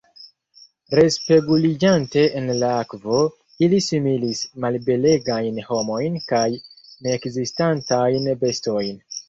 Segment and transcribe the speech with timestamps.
[0.99, 3.19] Respeguliĝante en la akvo,
[3.67, 6.45] ili similis malbelegajn homojn kaj
[7.07, 9.01] neekzistantajn bestojn.